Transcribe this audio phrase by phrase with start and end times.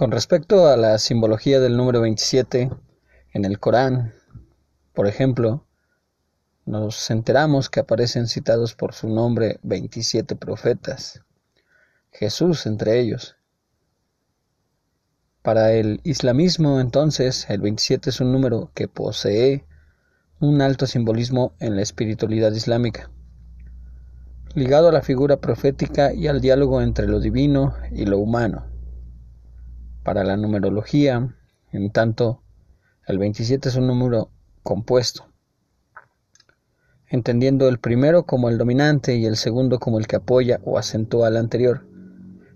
[0.00, 2.70] Con respecto a la simbología del número 27
[3.34, 4.14] en el Corán,
[4.94, 5.66] por ejemplo,
[6.64, 11.20] nos enteramos que aparecen citados por su nombre 27 profetas,
[12.12, 13.36] Jesús entre ellos.
[15.42, 19.66] Para el islamismo, entonces, el 27 es un número que posee
[20.38, 23.10] un alto simbolismo en la espiritualidad islámica,
[24.54, 28.69] ligado a la figura profética y al diálogo entre lo divino y lo humano.
[30.10, 31.36] Para la numerología,
[31.70, 32.42] en tanto,
[33.06, 34.32] el 27 es un número
[34.64, 35.28] compuesto,
[37.06, 41.28] entendiendo el primero como el dominante y el segundo como el que apoya o acentúa
[41.28, 41.86] al anterior,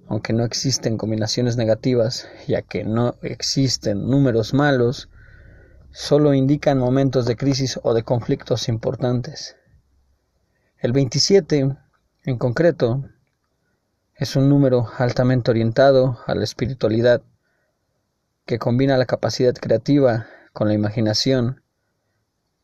[0.08, 5.08] aunque no existen combinaciones negativas, ya que no existen números malos,
[5.92, 9.54] solo indican momentos de crisis o de conflictos importantes.
[10.78, 11.76] El 27,
[12.24, 13.04] en concreto,
[14.16, 17.22] es un número altamente orientado a la espiritualidad,
[18.46, 21.62] que combina la capacidad creativa con la imaginación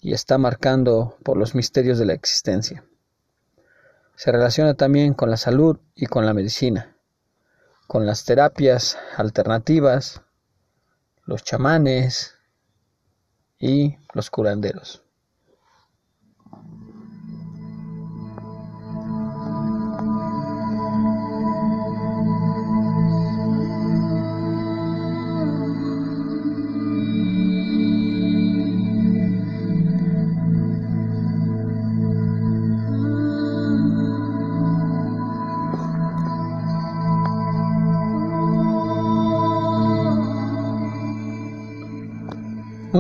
[0.01, 2.85] y está marcando por los misterios de la existencia.
[4.15, 6.97] Se relaciona también con la salud y con la medicina,
[7.87, 10.23] con las terapias alternativas,
[11.25, 12.35] los chamanes
[13.59, 15.03] y los curanderos.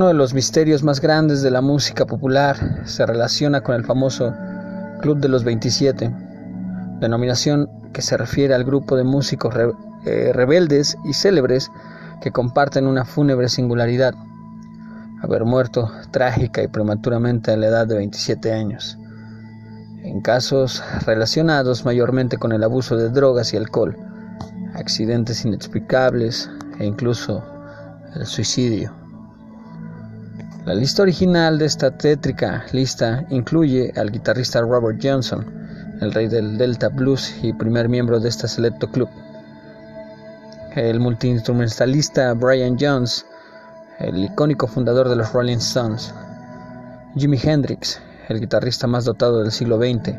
[0.00, 2.56] Uno de los misterios más grandes de la música popular
[2.86, 4.32] se relaciona con el famoso
[5.02, 6.10] Club de los 27,
[7.00, 9.54] denominación que se refiere al grupo de músicos
[10.06, 11.70] eh, rebeldes y célebres
[12.22, 14.14] que comparten una fúnebre singularidad,
[15.20, 18.96] haber muerto trágica y prematuramente a la edad de 27 años,
[20.02, 23.98] en casos relacionados mayormente con el abuso de drogas y alcohol,
[24.72, 26.48] accidentes inexplicables
[26.78, 27.44] e incluso
[28.14, 28.98] el suicidio.
[30.70, 35.44] La lista original de esta tétrica lista incluye al guitarrista Robert Johnson,
[36.00, 39.08] el rey del Delta Blues y primer miembro de este selecto club,
[40.76, 43.26] el multiinstrumentalista Brian Jones,
[43.98, 46.14] el icónico fundador de los Rolling Stones,
[47.16, 50.14] Jimi Hendrix, el guitarrista más dotado del siglo XX,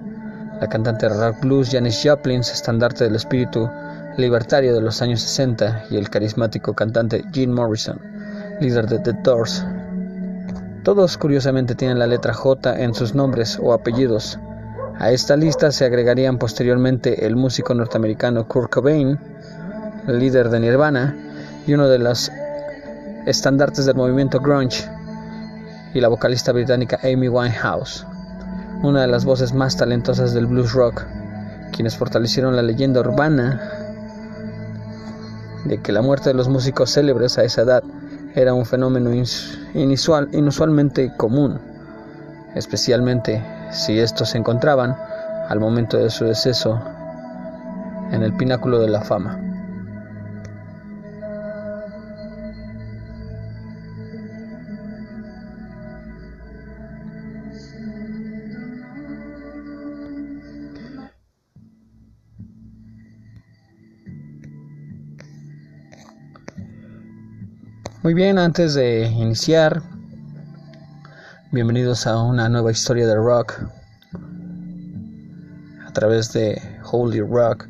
[0.59, 3.69] la cantante de rock blues Janis Joplin, estandarte del espíritu
[4.17, 8.01] libertario de los años 60, y el carismático cantante Jim Morrison,
[8.59, 9.63] líder de The Doors,
[10.83, 14.39] todos curiosamente tienen la letra J en sus nombres o apellidos.
[14.97, 19.19] A esta lista se agregarían posteriormente el músico norteamericano Kurt Cobain,
[20.07, 21.15] líder de Nirvana
[21.67, 22.31] y uno de los
[23.25, 24.89] estandartes del movimiento grunge,
[25.93, 28.05] y la vocalista británica Amy Winehouse,
[28.81, 31.03] una de las voces más talentosas del blues rock,
[31.71, 33.61] quienes fortalecieron la leyenda urbana
[35.65, 37.83] de que la muerte de los músicos célebres a esa edad
[38.35, 39.11] era un fenómeno
[39.73, 41.59] inusual, inusualmente común,
[42.55, 44.95] especialmente si estos se encontraban
[45.49, 46.81] al momento de su deceso
[48.11, 49.40] en el pináculo de la fama.
[68.03, 69.83] Muy bien, antes de iniciar,
[71.51, 73.53] bienvenidos a una nueva historia de rock
[75.87, 76.59] a través de
[76.91, 77.67] Holy Rock,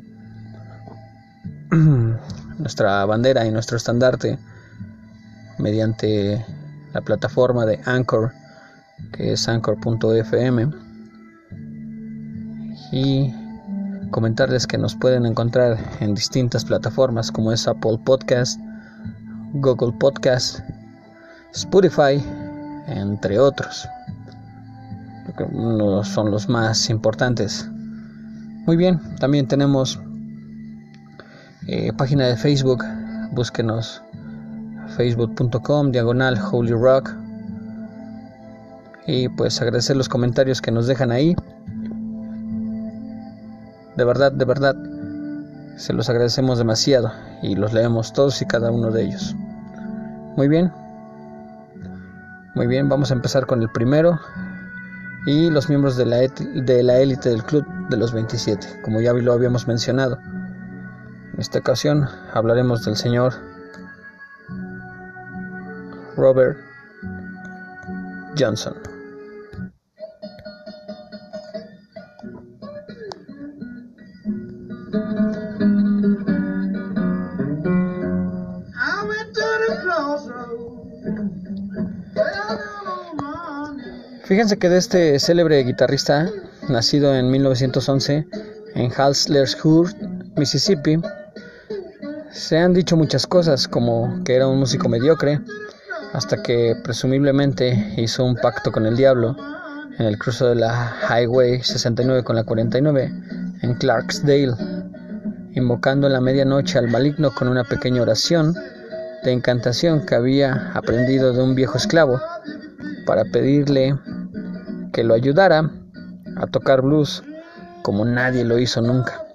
[2.59, 4.39] nuestra bandera y nuestro estandarte
[5.57, 6.45] mediante
[6.93, 8.31] la plataforma de Anchor,
[9.11, 10.71] que es anchor.fm,
[12.93, 13.33] y
[14.11, 18.57] comentarles que nos pueden encontrar en distintas plataformas como es Apple Podcast,
[19.53, 20.59] Google Podcast,
[21.53, 22.23] Spotify,
[22.87, 23.87] entre otros.
[25.51, 27.69] No son los más importantes.
[28.65, 29.99] Muy bien, también tenemos
[31.67, 32.83] eh, página de Facebook.
[33.31, 34.01] Búsquenos
[34.95, 37.11] facebook.com diagonal Holy Rock.
[39.07, 41.35] Y pues agradecer los comentarios que nos dejan ahí.
[43.97, 44.75] De verdad, de verdad,
[45.81, 47.11] se los agradecemos demasiado
[47.41, 49.35] y los leemos todos y cada uno de ellos.
[50.37, 50.71] Muy bien.
[52.53, 54.19] Muy bien, vamos a empezar con el primero
[55.25, 59.11] y los miembros de la, de la élite del club de los 27, como ya
[59.11, 60.19] lo habíamos mencionado.
[61.33, 63.33] En esta ocasión hablaremos del señor
[66.15, 66.59] Robert
[68.37, 68.90] Johnson.
[84.31, 86.29] Fíjense que de este célebre guitarrista,
[86.69, 88.25] nacido en 1911
[88.75, 89.97] en Halslershurst,
[90.37, 91.01] Mississippi,
[92.31, 95.41] se han dicho muchas cosas, como que era un músico mediocre,
[96.13, 99.35] hasta que presumiblemente hizo un pacto con el diablo
[99.99, 103.11] en el cruce de la Highway 69 con la 49
[103.63, 104.53] en Clarksdale,
[105.55, 108.55] invocando en la medianoche al maligno con una pequeña oración
[109.25, 112.21] de encantación que había aprendido de un viejo esclavo
[113.05, 113.93] para pedirle
[114.91, 115.71] que lo ayudara
[116.37, 117.23] a tocar blues
[117.81, 119.25] como nadie lo hizo nunca.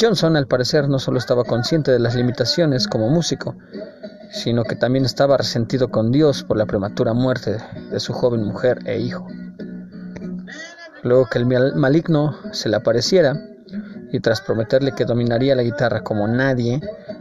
[0.00, 3.54] Johnson al parecer no solo estaba consciente de las limitaciones como músico,
[4.30, 7.58] sino que también estaba resentido con Dios por la prematura muerte
[7.90, 9.26] de su joven mujer e hijo.
[11.02, 11.46] Luego que el
[11.76, 13.34] maligno se le apareciera,
[14.10, 16.80] y tras prometerle que dominaría la guitarra como nadie,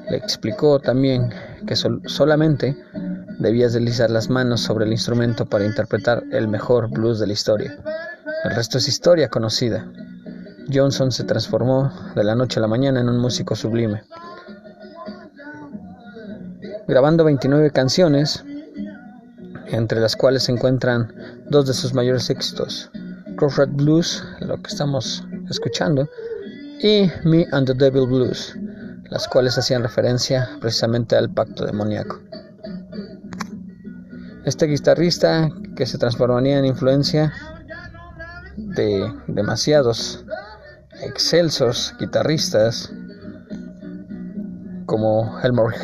[0.09, 1.29] le explicó también
[1.65, 2.77] que solamente
[3.39, 7.77] debías deslizar las manos sobre el instrumento para interpretar el mejor blues de la historia.
[8.43, 9.87] El resto es historia conocida.
[10.71, 14.03] Johnson se transformó de la noche a la mañana en un músico sublime.
[16.87, 18.43] Grabando 29 canciones,
[19.67, 21.13] entre las cuales se encuentran
[21.49, 22.91] dos de sus mayores éxitos,
[23.37, 26.09] Crossroad Blues, lo que estamos escuchando,
[26.81, 28.55] y Me and the Devil Blues,
[29.09, 32.19] las cuales hacían referencia precisamente al pacto demoníaco.
[34.45, 37.31] Este guitarrista que se transformaría en influencia
[38.57, 40.25] de demasiados
[41.01, 42.91] excelsos guitarristas
[44.85, 45.77] como Elmore,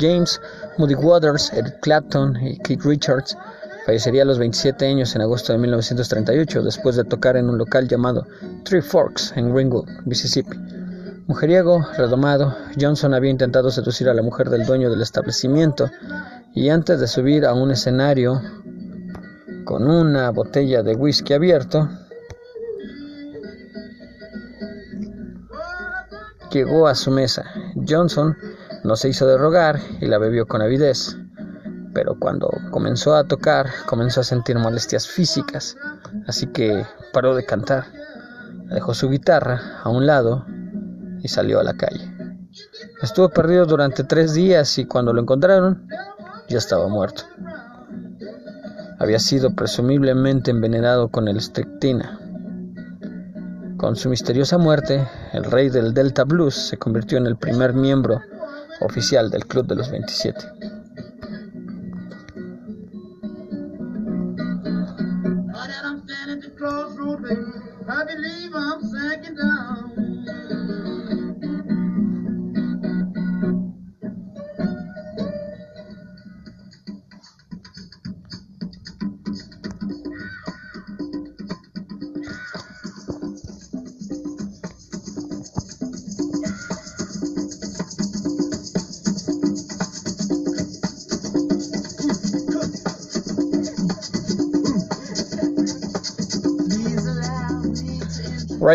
[0.00, 0.40] James,
[0.78, 3.36] Moody Waters, Eric Clapton y Keith Richards,
[3.84, 7.88] fallecería a los 27 años en agosto de 1938 después de tocar en un local
[7.88, 8.26] llamado
[8.64, 10.56] Three Forks en Greenwood, Mississippi.
[11.26, 15.90] Mujeriego, redomado, Johnson había intentado seducir a la mujer del dueño del establecimiento
[16.54, 18.40] y antes de subir a un escenario
[19.64, 21.88] con una botella de whisky abierto,
[26.50, 27.44] llegó a su mesa.
[27.88, 28.36] Johnson
[28.84, 31.16] no se hizo de rogar y la bebió con avidez,
[31.94, 35.76] pero cuando comenzó a tocar comenzó a sentir molestias físicas,
[36.26, 37.86] así que paró de cantar,
[38.68, 40.44] dejó su guitarra a un lado
[41.20, 42.12] y salió a la calle.
[43.00, 45.88] Estuvo perdido durante tres días y cuando lo encontraron
[46.48, 47.24] ya estaba muerto.
[48.98, 52.18] Había sido presumiblemente envenenado con el strychnina.
[53.76, 58.20] Con su misteriosa muerte, el rey del Delta Blues se convirtió en el primer miembro
[58.80, 60.61] oficial del Club de los 27.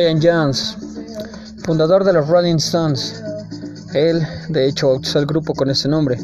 [0.08, 0.78] Brian Jones,
[1.66, 3.22] fundador de los Rolling Stones.
[3.94, 6.18] Él, de hecho, bautizó el grupo con ese nombre,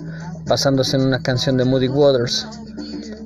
[0.46, 2.48] basándose en una canción de Moody Waters.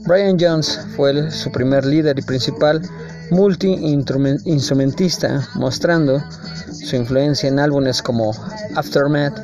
[0.08, 2.82] Brian Jones fue su primer líder y principal
[3.30, 6.24] multi-instrumentista, mostrando
[6.72, 8.34] su influencia en álbumes como
[8.76, 9.40] Aftermath,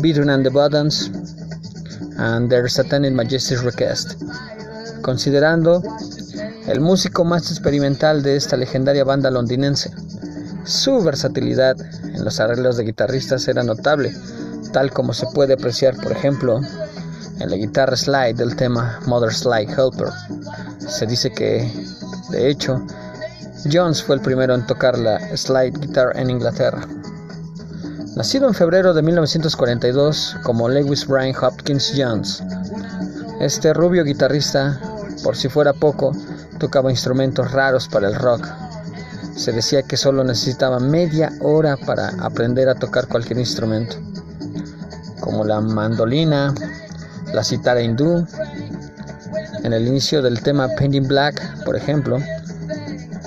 [0.00, 1.10] Beaten and the Buttons,
[2.16, 4.22] and Their Satanic Majesty's Request,
[5.02, 5.82] considerando
[6.66, 9.90] el músico más experimental de esta legendaria banda londinense.
[10.64, 14.14] Su versatilidad en los arreglos de guitarristas era notable,
[14.72, 16.60] tal como se puede apreciar, por ejemplo,
[17.38, 20.08] en la guitarra slide del tema Mother Slide Helper.
[20.78, 21.70] Se dice que,
[22.30, 22.84] de hecho,
[23.70, 26.86] Jones fue el primero en tocar la slide guitar en Inglaterra.
[28.16, 32.42] Nacido en febrero de 1942 como Lewis Brian Hopkins Jones,
[33.40, 34.80] este rubio guitarrista,
[35.22, 36.12] por si fuera poco,
[36.64, 38.48] tocaba instrumentos raros para el rock.
[39.36, 43.96] Se decía que solo necesitaba media hora para aprender a tocar cualquier instrumento,
[45.20, 46.54] como la mandolina,
[47.34, 48.26] la citara hindú.
[49.62, 52.16] En el inicio del tema Painting Black, por ejemplo,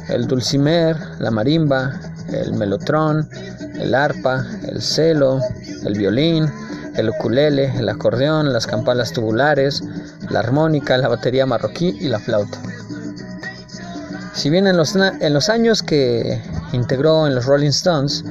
[0.09, 1.93] el dulcimer, la marimba,
[2.29, 3.29] el melotrón,
[3.75, 5.39] el arpa, el cello,
[5.85, 6.51] el violín,
[6.95, 9.83] el ukulele, el acordeón, las campanas tubulares,
[10.31, 12.59] la armónica, la batería marroquí y la flauta.
[14.37, 16.39] Si bien en los, en los años que
[16.71, 18.23] integró en los Rolling Stones,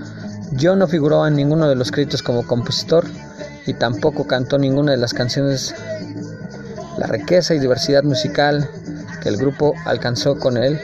[0.59, 3.05] John no figuró en ninguno de los créditos como compositor
[3.67, 5.75] y tampoco cantó ninguna de las canciones.
[6.97, 8.71] La riqueza y diversidad musical
[9.21, 10.79] que el grupo alcanzó con él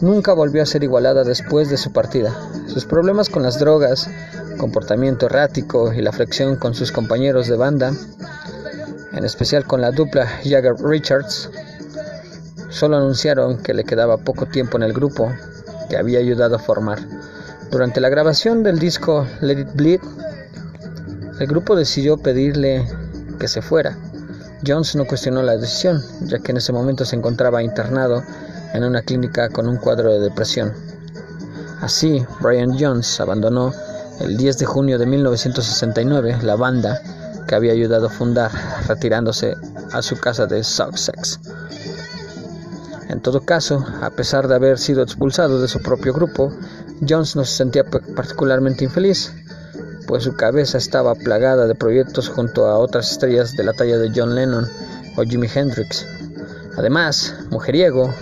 [0.00, 2.34] nunca volvió a ser igualada después de su partida.
[2.68, 4.08] Sus problemas con las drogas,
[4.56, 7.92] comportamiento errático y la fricción con sus compañeros de banda,
[9.12, 11.50] en especial con la dupla Jagger Richards,
[12.72, 15.30] solo anunciaron que le quedaba poco tiempo en el grupo
[15.88, 16.98] que había ayudado a formar.
[17.70, 20.00] Durante la grabación del disco Let It Bleed,
[21.38, 22.86] el grupo decidió pedirle
[23.38, 23.96] que se fuera.
[24.66, 28.22] Jones no cuestionó la decisión, ya que en ese momento se encontraba internado
[28.72, 30.72] en una clínica con un cuadro de depresión.
[31.80, 33.72] Así, Brian Jones abandonó
[34.20, 37.02] el 10 de junio de 1969 la banda
[37.48, 38.50] que había ayudado a fundar,
[38.86, 39.56] retirándose
[39.92, 41.40] a su casa de Sussex.
[43.12, 46.50] En todo caso, a pesar de haber sido expulsado de su propio grupo,
[47.06, 49.34] Jones no se sentía particularmente infeliz,
[50.06, 54.10] pues su cabeza estaba plagada de proyectos junto a otras estrellas de la talla de
[54.16, 54.66] John Lennon
[55.18, 56.06] o Jimi Hendrix.
[56.78, 58.14] Además, mujeriego,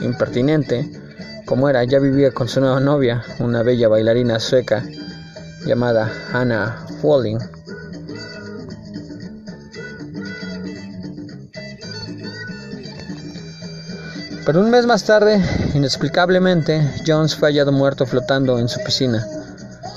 [0.00, 0.90] impertinente,
[1.44, 4.82] como era, ya vivía con su nueva novia, una bella bailarina sueca
[5.66, 7.57] llamada Hannah Walling.
[14.48, 19.26] Pero un mes más tarde, inexplicablemente, Jones fue hallado muerto flotando en su piscina.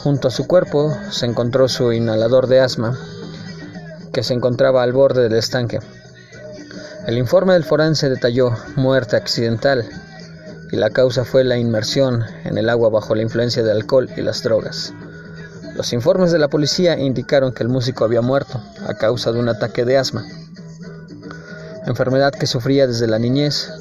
[0.03, 2.99] Junto a su cuerpo se encontró su inhalador de asma,
[4.11, 5.79] que se encontraba al borde del estanque.
[7.07, 9.87] El informe del forense detalló muerte accidental
[10.69, 14.21] y la causa fue la inmersión en el agua bajo la influencia del alcohol y
[14.21, 14.93] las drogas.
[15.77, 19.47] Los informes de la policía indicaron que el músico había muerto a causa de un
[19.47, 20.25] ataque de asma,
[21.85, 23.71] enfermedad que sufría desde la niñez,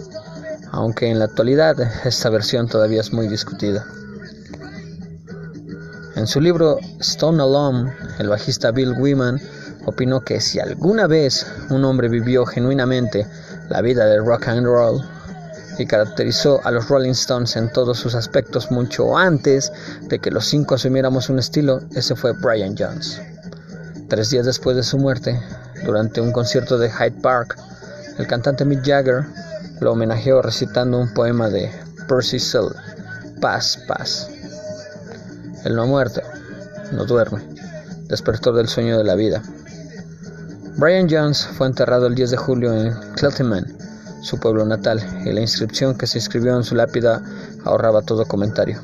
[0.72, 3.86] aunque en la actualidad esta versión todavía es muy discutida.
[6.16, 9.40] En su libro Stone Alone, el bajista Bill Wyman
[9.86, 13.26] opinó que si alguna vez un hombre vivió genuinamente
[13.68, 15.02] la vida del rock and roll
[15.78, 19.72] y caracterizó a los Rolling Stones en todos sus aspectos mucho antes
[20.02, 23.20] de que los cinco asumiéramos un estilo, ese fue Brian Jones.
[24.08, 25.40] Tres días después de su muerte,
[25.84, 27.56] durante un concierto de Hyde Park,
[28.18, 29.24] el cantante Mick Jagger
[29.80, 31.70] lo homenajeó recitando un poema de
[32.06, 32.75] Percy Shelley,
[33.40, 34.28] Paz, paz.
[35.64, 36.20] Él no ha muerto,
[36.92, 37.42] no duerme,
[38.06, 39.42] despertó del sueño de la vida.
[40.76, 43.64] Brian Jones fue enterrado el 10 de julio en Cheltenham,
[44.22, 47.22] su pueblo natal, y la inscripción que se escribió en su lápida
[47.64, 48.80] ahorraba todo comentario.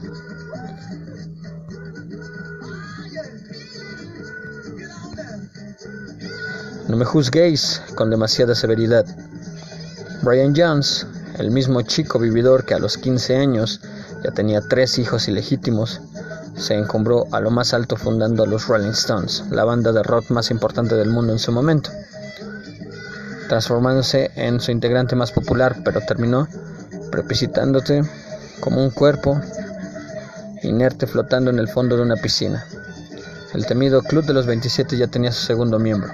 [6.89, 9.07] No me juzguéis con demasiada severidad.
[10.27, 11.07] Brian Jones,
[11.39, 13.81] el mismo chico vividor que a los 15 años
[14.25, 16.01] ya tenía tres hijos ilegítimos,
[16.57, 20.51] se encumbró a lo más alto fundando los Rolling Stones, la banda de rock más
[20.51, 21.91] importante del mundo en su momento
[23.49, 26.49] transformándose en su integrante más popular, pero terminó
[27.11, 28.03] precipitándose
[28.61, 29.41] como un cuerpo
[30.63, 32.67] inerte flotando en el fondo de una piscina.
[33.55, 36.13] El temido Club de los 27 ya tenía su segundo miembro.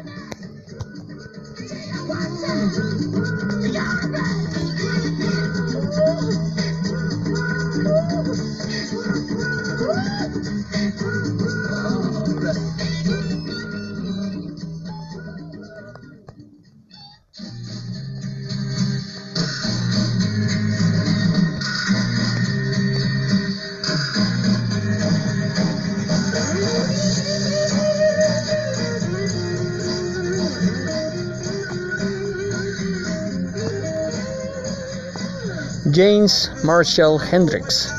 [36.23, 37.93] James Marshall Hendrix,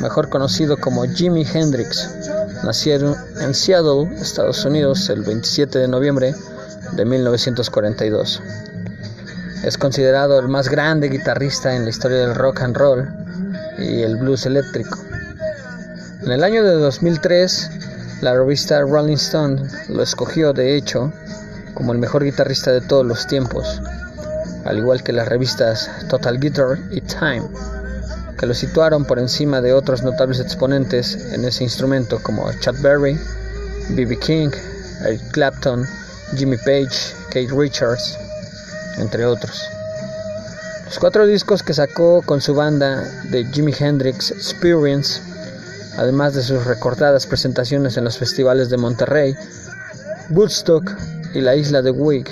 [0.00, 2.08] mejor conocido como Jimi Hendrix,
[2.64, 6.34] nació en Seattle, Estados Unidos, el 27 de noviembre
[6.92, 8.40] de 1942.
[9.62, 13.06] Es considerado el más grande guitarrista en la historia del rock and roll
[13.76, 14.98] y el blues eléctrico.
[16.22, 17.70] En el año de 2003,
[18.22, 21.12] la revista Rolling Stone lo escogió, de hecho,
[21.74, 23.82] como el mejor guitarrista de todos los tiempos
[24.64, 27.48] al igual que las revistas Total Guitar y Time,
[28.38, 33.18] que lo situaron por encima de otros notables exponentes en ese instrumento como Chad Berry,
[33.90, 34.18] B.B.
[34.18, 34.50] King,
[35.04, 35.86] Eric Clapton,
[36.36, 38.16] Jimmy Page, Kate Richards,
[38.98, 39.68] entre otros.
[40.84, 45.20] Los cuatro discos que sacó con su banda de Jimi Hendrix Experience,
[45.96, 49.36] además de sus recordadas presentaciones en los festivales de Monterrey,
[50.30, 50.90] Woodstock
[51.32, 52.26] y la isla de Wig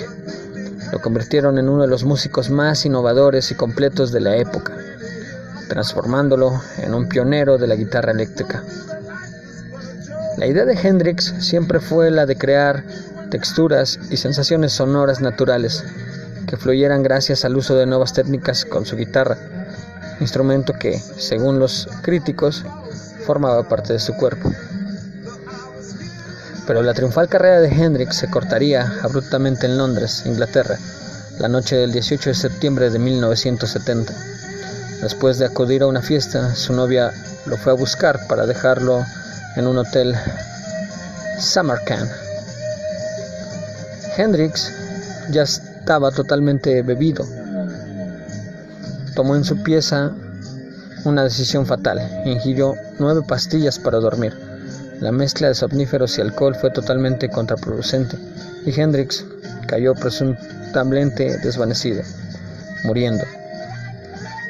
[0.91, 4.75] lo convirtieron en uno de los músicos más innovadores y completos de la época,
[5.67, 8.63] transformándolo en un pionero de la guitarra eléctrica.
[10.37, 12.83] La idea de Hendrix siempre fue la de crear
[13.29, 15.83] texturas y sensaciones sonoras naturales
[16.47, 19.37] que fluyeran gracias al uso de nuevas técnicas con su guitarra,
[20.19, 22.65] instrumento que, según los críticos,
[23.25, 24.49] formaba parte de su cuerpo.
[26.69, 30.77] Pero la triunfal carrera de Hendrix se cortaría abruptamente en Londres, Inglaterra,
[31.39, 34.13] la noche del 18 de septiembre de 1970.
[35.01, 37.11] Después de acudir a una fiesta, su novia
[37.47, 39.03] lo fue a buscar para dejarlo
[39.55, 40.13] en un hotel
[41.39, 42.07] Samarkand.
[44.15, 44.71] Hendrix
[45.31, 47.25] ya estaba totalmente bebido.
[49.15, 50.11] Tomó en su pieza
[51.03, 52.21] una decisión fatal.
[52.25, 54.48] Ingirió nueve pastillas para dormir.
[55.01, 58.17] La mezcla de somníferos y alcohol fue totalmente contraproducente
[58.65, 59.25] y Hendrix
[59.67, 62.03] cayó presuntamente desvanecido,
[62.83, 63.23] muriendo.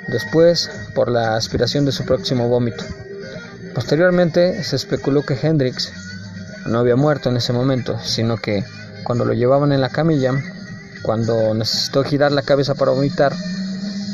[0.08, 2.84] Después, por la aspiración de su próximo vómito.
[3.76, 5.92] Posteriormente se especuló que Hendrix
[6.66, 8.64] no había muerto en ese momento, sino que
[9.04, 10.34] cuando lo llevaban en la camilla,
[11.04, 13.34] cuando necesitó girar la cabeza para vomitar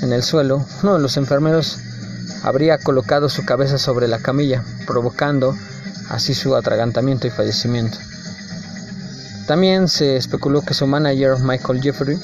[0.01, 1.79] en el suelo, uno de los enfermeros
[2.43, 5.55] habría colocado su cabeza sobre la camilla, provocando
[6.09, 7.97] así su atragantamiento y fallecimiento.
[9.47, 12.17] También se especuló que su manager Michael Jeffrey,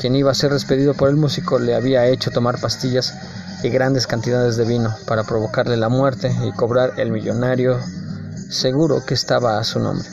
[0.00, 3.14] quien iba a ser despedido por el músico, le había hecho tomar pastillas
[3.62, 7.78] y grandes cantidades de vino para provocarle la muerte y cobrar el millonario
[8.50, 10.08] seguro que estaba a su nombre.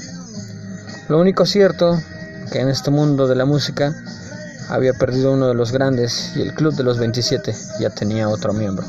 [1.09, 2.00] Lo único cierto
[2.51, 3.93] que en este mundo de la música
[4.69, 8.53] había perdido uno de los grandes y el club de los 27 ya tenía otro
[8.53, 8.85] miembro.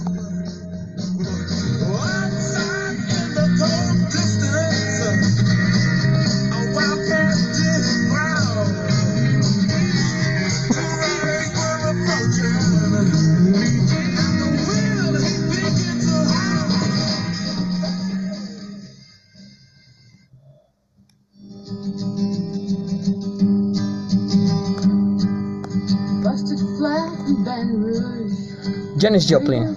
[29.03, 29.77] Janis Joplin.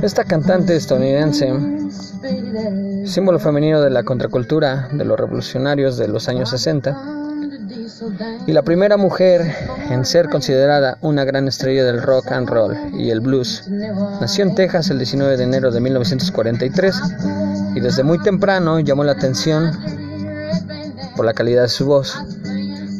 [0.00, 1.52] Esta cantante estadounidense,
[3.04, 6.96] símbolo femenino de la contracultura de los revolucionarios de los años 60,
[8.46, 9.54] y la primera mujer
[9.90, 13.68] en ser considerada una gran estrella del rock and roll y el blues.
[14.22, 16.96] Nació en Texas el 19 de enero de 1943
[17.74, 19.70] y desde muy temprano llamó la atención
[21.14, 22.16] por la calidad de su voz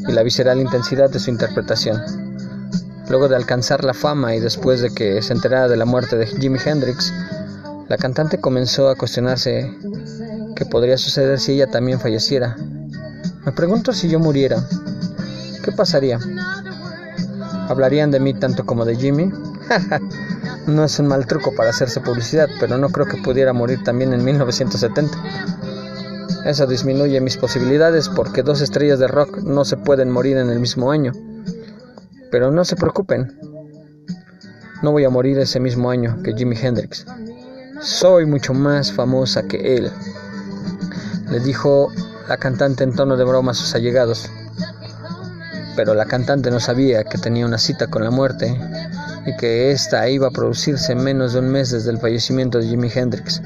[0.07, 2.24] y la visceral intensidad de su interpretación.
[3.09, 6.27] Luego de alcanzar la fama y después de que se enterara de la muerte de
[6.27, 7.13] Jimi Hendrix,
[7.89, 9.71] la cantante comenzó a cuestionarse
[10.57, 12.57] qué podría suceder si ella también falleciera.
[13.45, 14.67] Me pregunto si yo muriera,
[15.63, 16.19] ¿qué pasaría?
[17.69, 19.31] ¿Hablarían de mí tanto como de Jimmy?
[20.67, 24.15] no es un mal truco para hacerse publicidad, pero no creo que pudiera morir también
[24.15, 25.19] en 1970.
[26.47, 30.61] Eso disminuye mis posibilidades porque dos estrellas de rock no se pueden morir en el
[30.61, 31.13] mismo año.
[32.35, 33.39] Pero no se preocupen,
[34.83, 37.07] no voy a morir ese mismo año que Jimi Hendrix.
[37.81, 39.89] Soy mucho más famosa que él,
[41.31, 41.93] le dijo
[42.29, 44.29] la cantante en tono de broma a sus allegados.
[45.77, 48.59] Pero la cantante no sabía que tenía una cita con la muerte
[49.27, 52.67] y que ésta iba a producirse en menos de un mes desde el fallecimiento de
[52.67, 53.43] Jimi Hendrix.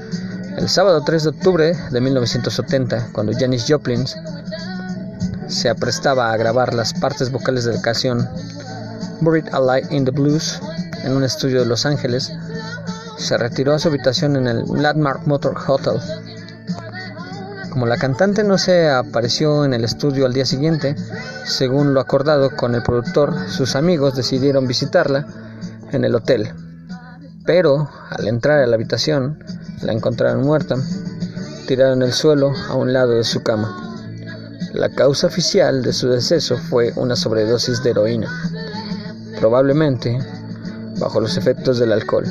[0.56, 4.06] El sábado 3 de octubre de 1970, cuando Janis Joplin
[5.46, 8.26] se aprestaba a grabar las partes vocales de la canción
[9.20, 10.60] Buried Alive in the Blues
[11.04, 12.32] en un estudio de Los Ángeles,
[13.16, 16.00] se retiró a su habitación en el Landmark Motor Hotel.
[17.70, 20.96] Como la cantante no se apareció en el estudio al día siguiente,
[21.44, 25.26] según lo acordado con el productor, sus amigos decidieron visitarla
[25.92, 26.52] en el hotel.
[27.44, 29.44] Pero al entrar a la habitación,
[29.82, 30.76] la encontraron muerta,
[31.66, 33.84] tirada en el suelo a un lado de su cama.
[34.72, 38.28] La causa oficial de su deceso fue una sobredosis de heroína
[39.38, 40.18] probablemente
[40.98, 42.24] bajo los efectos del alcohol.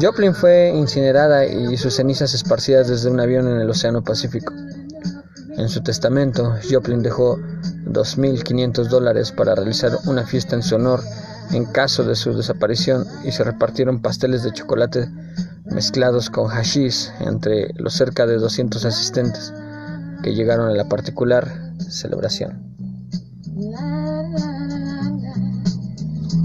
[0.00, 4.52] Joplin fue incinerada y sus cenizas esparcidas desde un avión en el Océano Pacífico.
[5.56, 11.00] En su testamento, Joplin dejó 2.500 dólares para realizar una fiesta en su honor
[11.52, 15.08] en caso de su desaparición y se repartieron pasteles de chocolate
[15.66, 19.52] mezclados con hashish entre los cerca de 200 asistentes
[20.22, 22.74] que llegaron a la particular celebración.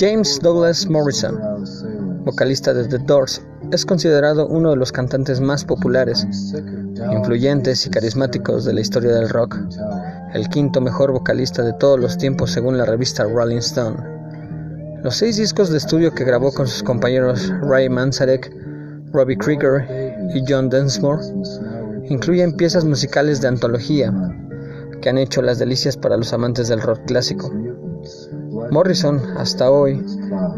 [0.00, 1.38] James Douglas Morrison,
[2.24, 6.26] vocalista de The Doors, es considerado uno de los cantantes más populares,
[7.12, 9.58] influyentes y carismáticos de la historia del rock,
[10.32, 13.98] el quinto mejor vocalista de todos los tiempos según la revista Rolling Stone.
[15.02, 18.50] Los seis discos de estudio que grabó con sus compañeros Ray Manzarek,
[19.12, 19.86] Robbie Krieger
[20.34, 21.22] y John Densmore
[22.08, 24.14] incluyen piezas musicales de antología
[25.02, 27.52] que han hecho las delicias para los amantes del rock clásico.
[28.70, 30.04] Morrison, hasta hoy,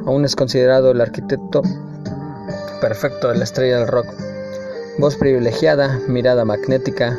[0.06, 1.62] aún es considerado el arquitecto
[2.80, 4.06] perfecto de la estrella del rock.
[4.98, 7.18] Voz privilegiada, mirada magnética,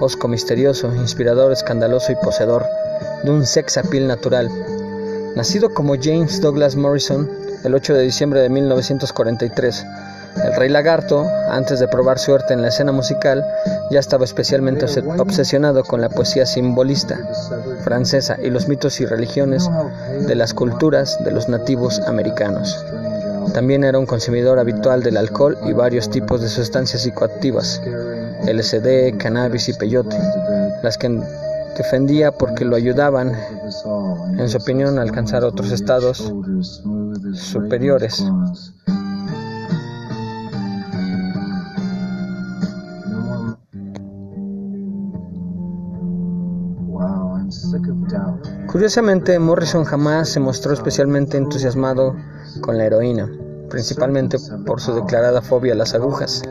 [0.00, 2.64] osco misterioso, inspirador, escandaloso y poseedor
[3.24, 4.48] de un sex appeal natural.
[5.34, 7.28] Nacido como James Douglas Morrison
[7.64, 9.86] el 8 de diciembre de 1943,
[10.44, 13.44] el rey lagarto, antes de probar suerte en la escena musical,
[13.90, 14.86] ya estaba especialmente
[15.18, 17.18] obsesionado con la poesía simbolista
[17.82, 19.68] francesa y los mitos y religiones
[20.26, 22.84] de las culturas de los nativos americanos.
[23.52, 27.80] También era un consumidor habitual del alcohol y varios tipos de sustancias psicoactivas,
[28.46, 30.18] LSD, cannabis y peyote,
[30.82, 31.20] las que
[31.76, 33.32] defendía porque lo ayudaban,
[34.38, 36.32] en su opinión, a alcanzar otros estados
[37.34, 38.24] superiores.
[48.78, 52.14] Curiosamente, Morrison jamás se mostró especialmente entusiasmado
[52.60, 53.28] con la heroína,
[53.68, 56.44] principalmente por su declarada fobia a las agujas.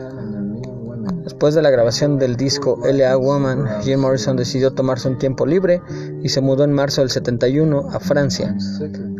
[1.24, 3.16] Después de la grabación del disco L.A.
[3.16, 5.80] Woman, Jim Morrison decidió tomarse un tiempo libre
[6.22, 8.54] y se mudó en marzo del 71 a Francia,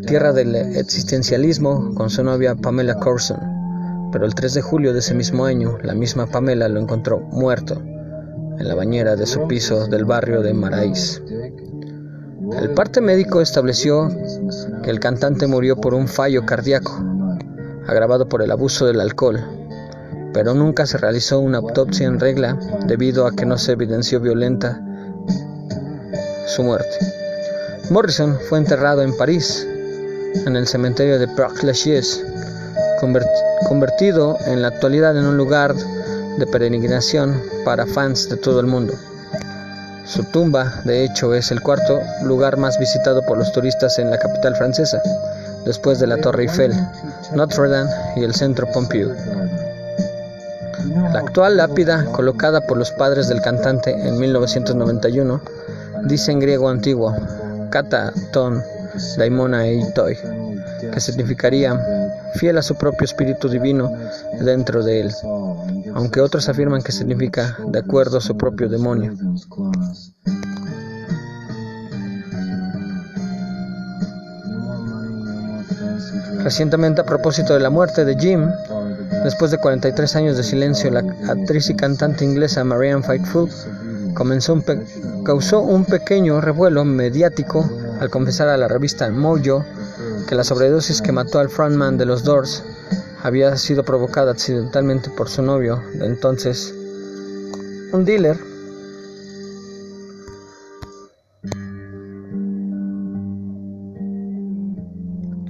[0.06, 3.40] tierra del existencialismo, con su novia Pamela Corson.
[4.12, 7.80] Pero el 3 de julio de ese mismo año, la misma Pamela lo encontró muerto
[7.80, 11.22] en la bañera de su piso del barrio de Marais.
[12.56, 14.08] El parte médico estableció
[14.82, 16.92] que el cantante murió por un fallo cardíaco,
[17.86, 19.40] agravado por el abuso del alcohol,
[20.32, 24.80] pero nunca se realizó una autopsia en regla debido a que no se evidenció violenta
[26.46, 26.98] su muerte.
[27.90, 29.66] Morrison fue enterrado en París,
[30.46, 32.24] en el cementerio de Père-Lachaise,
[33.68, 38.94] convertido en la actualidad en un lugar de peregrinación para fans de todo el mundo.
[40.08, 44.16] Su tumba, de hecho, es el cuarto lugar más visitado por los turistas en la
[44.16, 45.02] capital francesa,
[45.66, 46.72] después de la Torre Eiffel,
[47.34, 49.14] Notre Dame y el Centro Pompidou.
[51.12, 55.42] La actual lápida, colocada por los padres del cantante en 1991,
[56.04, 57.14] dice en griego antiguo,
[57.68, 58.62] Kata ton
[59.18, 60.16] daimona eitoi,
[60.90, 61.78] que significaría
[62.36, 63.92] fiel a su propio espíritu divino
[64.40, 65.14] dentro de él
[65.94, 69.14] aunque otros afirman que significa de acuerdo a su propio demonio.
[76.42, 78.48] Recientemente, a propósito de la muerte de Jim,
[79.24, 83.50] después de 43 años de silencio, la actriz y cantante inglesa Marianne Faithfull
[85.24, 87.68] causó un pequeño revuelo mediático
[88.00, 89.64] al confesar a la revista Mojo
[90.28, 92.62] que la sobredosis que mató al frontman de los Doors
[93.22, 96.74] había sido provocada accidentalmente por su novio entonces,
[97.92, 98.38] un dealer.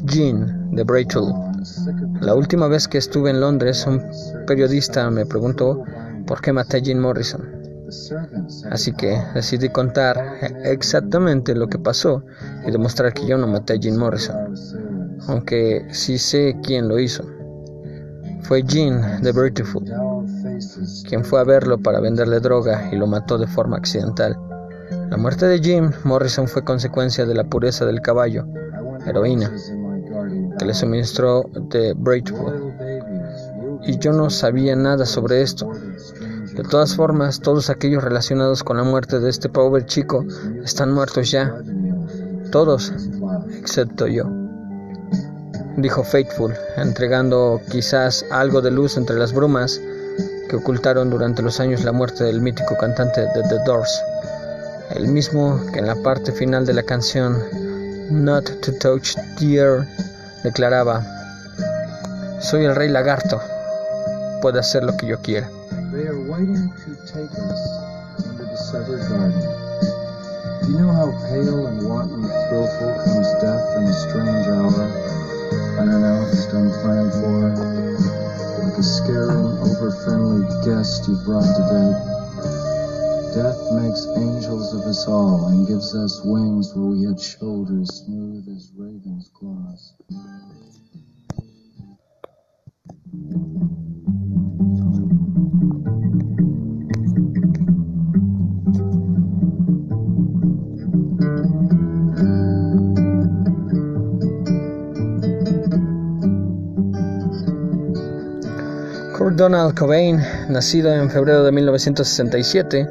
[0.05, 1.33] Jean de Braytool.
[2.21, 4.03] La última vez que estuve en Londres, un
[4.47, 5.85] periodista me preguntó
[6.27, 7.59] por qué maté a Jean Morrison.
[8.71, 10.17] Así que decidí contar
[10.65, 12.25] exactamente lo que pasó
[12.67, 14.37] y demostrar que yo no maté a Jean Morrison,
[15.27, 17.38] aunque sí sé quién lo hizo.
[18.43, 19.85] Fue Jean the Beautiful
[21.09, 24.37] quien fue a verlo para venderle droga y lo mató de forma accidental.
[25.11, 28.47] La muerte de Jim Morrison fue consecuencia de la pureza del caballo,
[29.07, 29.53] heroína,
[30.59, 32.75] que le suministró The Beautiful.
[33.85, 35.71] Y yo no sabía nada sobre esto.
[36.55, 40.25] De todas formas, todos aquellos relacionados con la muerte de este pobre chico
[40.65, 41.55] están muertos ya.
[42.51, 42.93] Todos,
[43.53, 44.38] excepto yo
[45.79, 49.81] dijo Faithful, entregando quizás algo de luz entre las brumas
[50.49, 54.03] que ocultaron durante los años la muerte del mítico cantante de The Doors,
[54.91, 57.39] el mismo que en la parte final de la canción
[58.11, 59.87] Not to Touch Earth
[60.43, 61.05] declaraba,
[62.41, 63.41] soy el rey lagarto,
[64.43, 65.49] puede hacer lo que yo quiera.
[75.79, 77.49] Unannounced, unplanned for,
[78.63, 81.95] like a scaring, over-friendly guest you brought to bed.
[83.35, 88.28] Death makes angels of us all and gives us wings where we had shoulders smooth
[109.39, 112.89] Donald Cobain, nacido en febrero de 1967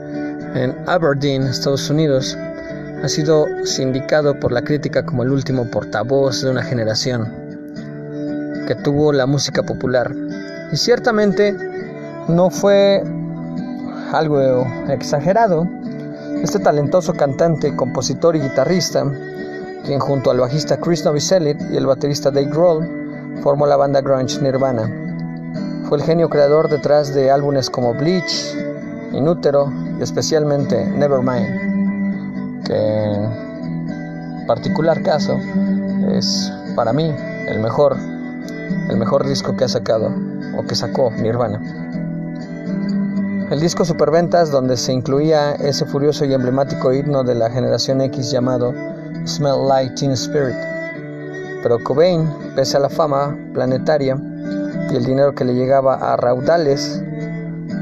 [0.56, 2.38] en Aberdeen, Estados Unidos,
[3.04, 7.30] ha sido sindicado por la crítica como el último portavoz de una generación
[8.66, 10.16] que tuvo la música popular.
[10.72, 11.54] Y ciertamente
[12.30, 13.04] no fue
[14.14, 15.68] algo exagerado.
[16.42, 19.04] Este talentoso cantante, compositor y guitarrista,
[19.86, 24.42] quien junto al bajista Chris Novoselic y el baterista Dave Grohl formó la banda grunge
[24.42, 25.07] Nirvana.
[25.88, 28.54] Fue el genio creador detrás de álbumes como Bleach,
[29.14, 35.40] Inútero y especialmente Nevermind, que en particular caso
[36.12, 37.16] es para mí
[37.48, 37.96] el mejor,
[38.90, 40.14] el mejor disco que ha sacado
[40.58, 41.62] o que sacó Nirvana.
[43.50, 48.30] El disco Superventas, donde se incluía ese furioso y emblemático himno de la generación X
[48.30, 48.74] llamado
[49.26, 50.58] Smell Like Teen Spirit.
[51.64, 54.18] Pero Cobain, pese a la fama planetaria,
[54.92, 57.02] y el dinero que le llegaba a raudales,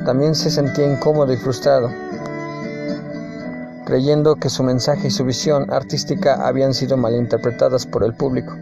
[0.05, 1.89] también se sentía incómodo y frustrado,
[3.85, 8.55] creyendo que su mensaje y su visión artística habían sido malinterpretadas por el público.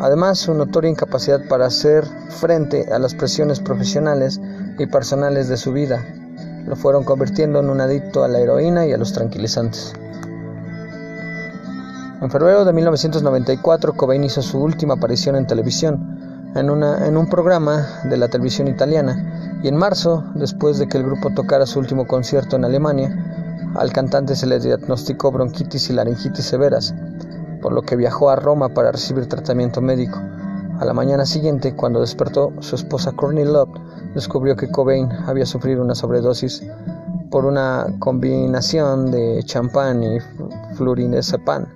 [0.00, 4.40] Además, su notoria incapacidad para hacer frente a las presiones profesionales
[4.78, 6.04] y personales de su vida
[6.68, 9.94] lo fueron convirtiendo en un adicto a la heroína y a los tranquilizantes.
[12.20, 18.16] En febrero de 1994, Cobain hizo su última aparición en televisión, en, un programa de
[18.16, 22.56] la televisión italiana y en marzo, después de que el grupo tocara su último concierto
[22.56, 26.94] en Alemania, al cantante se le diagnosticó bronquitis y laringitis severas,
[27.60, 30.18] por lo que viajó a Roma para recibir tratamiento médico.
[30.78, 33.70] A la mañana siguiente, cuando despertó, su esposa Courtney Love
[34.14, 36.62] descubrió que Cobain había sufrido una sobredosis
[37.30, 40.18] por una combinación de champán y
[40.74, 41.66] flurinezepam,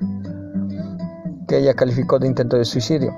[1.46, 3.12] que ella calificó de intento de suicidio.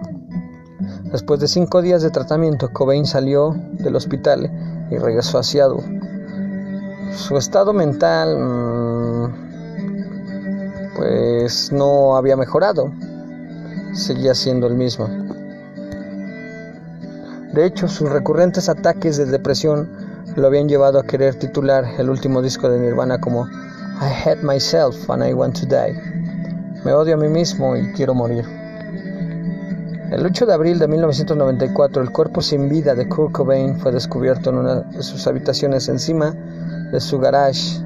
[1.15, 4.51] Después de cinco días de tratamiento, Cobain salió del hospital
[4.91, 5.85] y regresó a Seattle.
[7.13, 9.35] Su estado mental mm,
[10.97, 12.91] pues no había mejorado,
[13.93, 15.07] seguía siendo el mismo.
[17.53, 19.89] De hecho, sus recurrentes ataques de depresión
[20.35, 25.09] lo habían llevado a querer titular el último disco de Nirvana como I hate myself
[25.09, 25.95] and I want to die.
[26.85, 28.64] Me odio a mí mismo y quiero morir.
[30.11, 34.51] El 8 de abril de 1994, el cuerpo sin vida de Kurt Cobain fue descubierto
[34.51, 36.33] en una de sus habitaciones encima
[36.93, 37.83] de su garage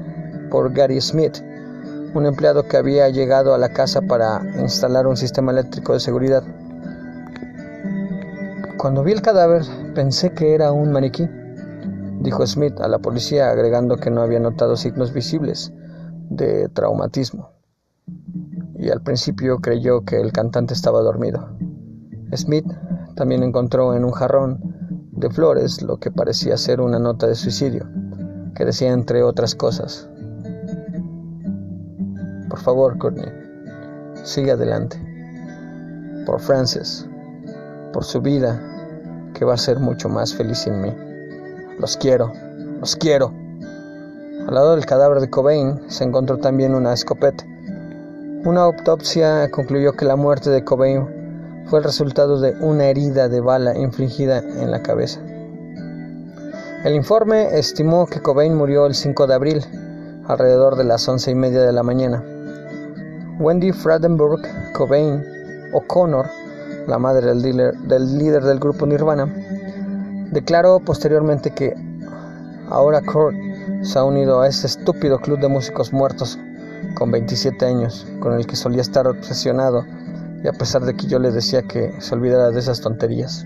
[0.51, 1.37] por Gary Smith,
[2.13, 6.43] un empleado que había llegado a la casa para instalar un sistema eléctrico de seguridad.
[8.77, 9.63] Cuando vi el cadáver
[9.95, 11.27] pensé que era un maniquí,
[12.19, 15.71] dijo Smith a la policía agregando que no había notado signos visibles
[16.29, 17.53] de traumatismo
[18.77, 21.49] y al principio creyó que el cantante estaba dormido.
[22.35, 22.65] Smith
[23.15, 24.59] también encontró en un jarrón
[25.11, 27.87] de flores lo que parecía ser una nota de suicidio,
[28.55, 30.09] que decía entre otras cosas,
[32.49, 33.31] Por favor, Courtney,
[34.23, 34.97] sigue adelante.
[36.25, 37.07] Por Frances,
[37.91, 38.61] por su vida,
[39.33, 40.93] que va a ser mucho más feliz sin mí.
[41.79, 42.31] Los quiero,
[42.79, 43.33] los quiero.
[44.47, 47.43] Al lado del cadáver de Cobain se encontró también una escopeta.
[48.45, 51.18] Una autopsia concluyó que la muerte de Cobain
[51.69, 55.19] fue el resultado de una herida de bala infligida en la cabeza.
[56.83, 59.65] El informe estimó que Cobain murió el 5 de abril,
[60.27, 62.23] alrededor de las once y media de la mañana.
[63.39, 64.41] Wendy Fradenburg
[64.73, 65.23] Cobain
[65.73, 66.25] O'Connor,
[66.87, 69.31] la madre del, del líder del grupo Nirvana,
[70.31, 71.75] declaró posteriormente que
[72.69, 73.35] ahora Kurt
[73.83, 76.39] se ha unido a ese estúpido club de músicos muertos
[76.95, 79.85] con 27 años, con el que solía estar obsesionado
[80.43, 83.45] y a pesar de que yo le decía que se olvidara de esas tonterías.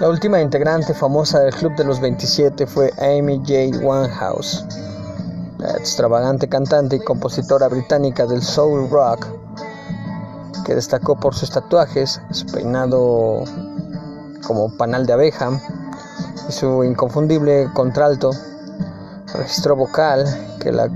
[0.00, 3.84] La última integrante famosa del Club de los 27 fue Amy J.
[3.84, 4.64] Winehouse,
[5.58, 9.26] la extravagante cantante y compositora británica del soul rock,
[10.64, 13.44] que destacó por sus tatuajes, su peinado
[14.46, 15.50] como panal de abeja
[16.48, 18.30] y su inconfundible contralto,
[19.34, 20.24] registro vocal
[20.62, 20.88] que la,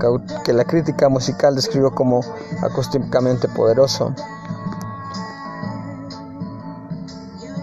[0.43, 2.21] que la crítica musical describió como
[2.63, 4.15] acústicamente poderoso.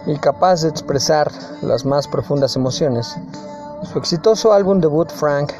[0.06, 1.30] Y capaz de expresar
[1.62, 3.16] las más profundas emociones.
[3.84, 5.52] Su exitoso álbum debut Frank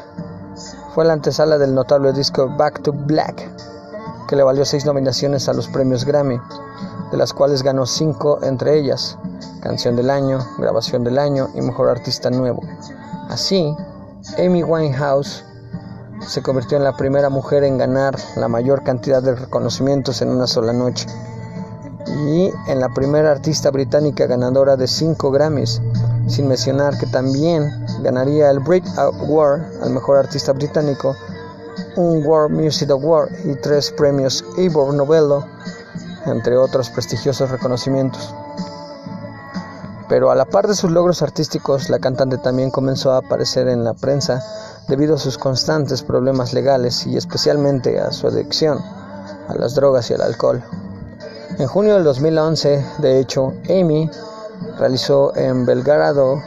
[0.93, 3.49] fue la antesala del notable disco Back to Black,
[4.27, 6.39] que le valió seis nominaciones a los premios Grammy,
[7.11, 9.17] de las cuales ganó cinco entre ellas,
[9.61, 12.61] Canción del Año, Grabación del Año y Mejor Artista Nuevo.
[13.29, 13.75] Así,
[14.37, 15.43] Amy Winehouse
[16.21, 20.47] se convirtió en la primera mujer en ganar la mayor cantidad de reconocimientos en una
[20.47, 21.07] sola noche
[22.23, 25.81] y en la primera artista británica ganadora de 5 Grammys,
[26.27, 27.69] sin mencionar que también
[28.01, 31.15] ganaría el Brit Award al mejor artista británico,
[31.95, 35.43] un World Music Award y tres premios Ivor Novello,
[36.25, 38.33] entre otros prestigiosos reconocimientos.
[40.07, 43.83] Pero a la par de sus logros artísticos, la cantante también comenzó a aparecer en
[43.83, 44.43] la prensa
[44.87, 48.79] debido a sus constantes problemas legales y especialmente a su adicción
[49.47, 50.63] a las drogas y al alcohol.
[51.59, 54.09] En junio del 2011, de hecho, Amy
[54.79, 56.41] realizó en Belgrado,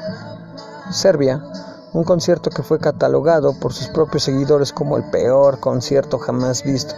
[0.91, 1.45] Serbia,
[1.93, 6.97] un concierto que fue catalogado por sus propios seguidores como el peor concierto jamás visto,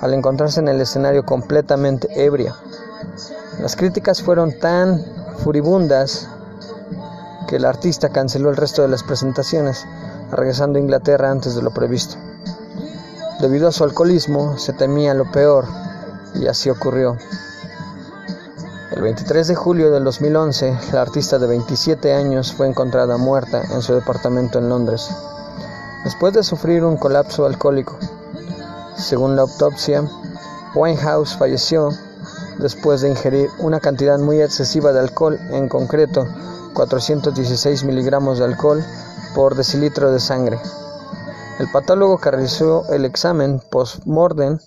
[0.00, 2.54] al encontrarse en el escenario completamente ebria.
[3.58, 5.04] Las críticas fueron tan
[5.38, 6.28] furibundas
[7.48, 9.84] que el artista canceló el resto de las presentaciones,
[10.30, 12.14] regresando a Inglaterra antes de lo previsto.
[13.40, 15.66] Debido a su alcoholismo, se temía lo peor,
[16.34, 17.16] y así ocurrió.
[18.92, 23.82] El 23 de julio del 2011, la artista de 27 años fue encontrada muerta en
[23.82, 25.08] su departamento en Londres,
[26.04, 27.96] después de sufrir un colapso alcohólico.
[28.96, 30.04] Según la autopsia,
[30.74, 31.90] Winehouse falleció
[32.58, 36.26] después de ingerir una cantidad muy excesiva de alcohol, en concreto
[36.74, 38.84] 416 miligramos de alcohol
[39.34, 40.60] por decilitro de sangre.
[41.58, 44.58] El patólogo que realizó el examen post-mortem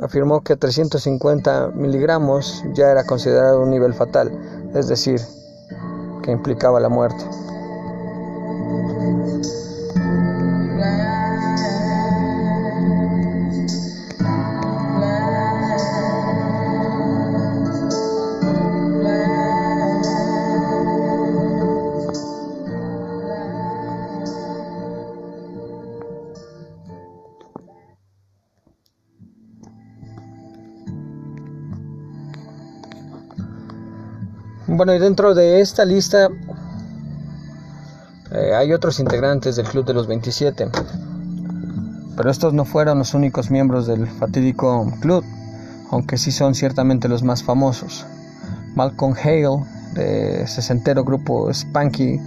[0.00, 4.30] afirmó que 350 miligramos ya era considerado un nivel fatal,
[4.74, 5.20] es decir,
[6.22, 7.24] que implicaba la muerte.
[34.78, 36.28] Bueno, y dentro de esta lista
[38.30, 40.68] eh, hay otros integrantes del Club de los 27,
[42.16, 45.24] pero estos no fueron los únicos miembros del fatídico club,
[45.90, 48.06] aunque sí son ciertamente los más famosos.
[48.76, 49.64] Malcolm Hale,
[49.94, 52.20] de sesentero grupo Spanky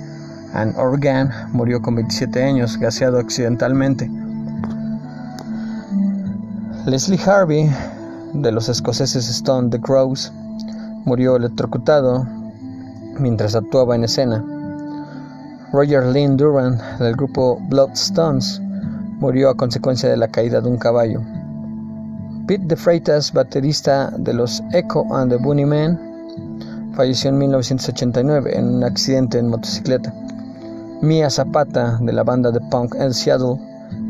[0.54, 4.12] and Organ, murió con 27 años, gaseado accidentalmente.
[6.86, 7.72] Leslie Harvey,
[8.34, 10.34] de los escoceses Stone the Crows,
[11.06, 12.41] murió electrocutado
[13.20, 14.44] mientras actuaba en escena.
[15.72, 18.62] Roger Lynn Duran, del grupo Bloodstones,
[19.20, 21.22] murió a consecuencia de la caída de un caballo.
[22.48, 25.98] Pete de Freitas, baterista de los Echo and the Bunny Men,
[26.94, 30.14] falleció en 1989 en un accidente en motocicleta.
[31.02, 33.58] Mia Zapata, de la banda de punk El Seattle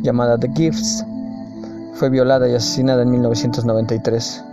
[0.01, 1.05] llamada The Gifts,
[1.93, 4.43] fue violada y asesinada en 1993.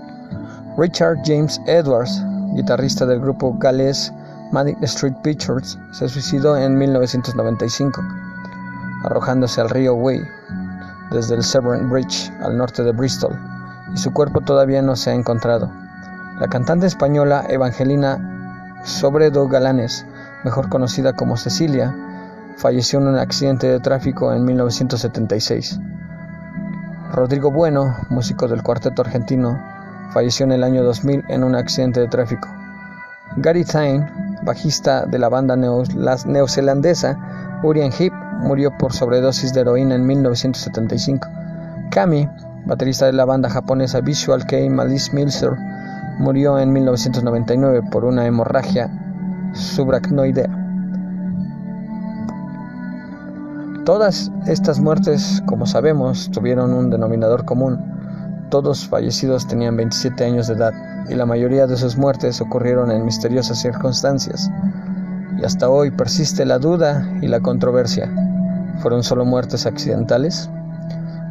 [0.77, 2.23] Richard James Edwards,
[2.55, 4.13] guitarrista del grupo galés
[4.53, 8.03] Manic Street Pictures, se suicidó en 1995,
[9.05, 10.27] arrojándose al río Wye
[11.11, 13.39] desde el Severn Bridge al norte de Bristol,
[13.95, 15.71] y su cuerpo todavía no se ha encontrado.
[16.39, 20.07] La cantante española Evangelina Sobredo Galanes,
[20.45, 21.95] mejor conocida como Cecilia,
[22.57, 25.81] falleció en un accidente de tráfico en 1976.
[27.13, 29.59] Rodrigo Bueno, músico del cuarteto argentino,
[30.13, 32.49] falleció en el año 2000 en un accidente de tráfico.
[33.37, 34.07] Gary Tyne,
[34.49, 37.19] bajista de la banda neozelandesa
[37.63, 41.29] Urian Heep, murió por sobredosis de heroína en 1975.
[41.91, 42.29] Kami,
[42.65, 45.53] baterista de la banda japonesa Visual Kei Malice Milser,
[46.19, 48.91] murió en 1999 por una hemorragia
[49.53, 50.49] subaracnoidea.
[53.85, 57.99] Todas estas muertes, como sabemos, tuvieron un denominador común
[58.51, 60.73] todos fallecidos tenían 27 años de edad
[61.09, 64.51] y la mayoría de sus muertes ocurrieron en misteriosas circunstancias.
[65.41, 68.11] y hasta hoy persiste la duda y la controversia.
[68.81, 70.51] ¿Fueron solo muertes accidentales?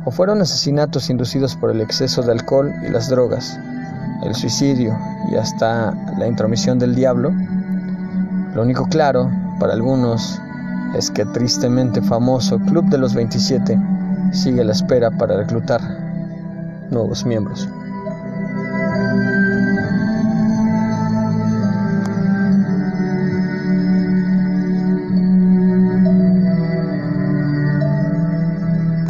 [0.06, 3.60] ¿O fueron asesinatos inducidos por el exceso de alcohol y las drogas,
[4.24, 4.98] el suicidio
[5.30, 7.34] y hasta la intromisión del diablo?
[8.56, 10.40] Lo único claro para algunos
[10.96, 13.78] es que tristemente famoso Club de los 27
[14.32, 15.82] sigue la espera para reclutar
[16.90, 17.68] nuevos miembros.